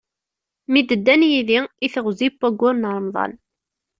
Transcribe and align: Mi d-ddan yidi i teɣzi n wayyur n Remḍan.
Mi 0.71 0.81
d-ddan 0.81 1.21
yidi 1.31 1.59
i 1.85 1.87
teɣzi 1.93 2.27
n 2.31 2.33
wayyur 2.39 2.73
n 2.77 2.89
Remḍan. 2.95 3.31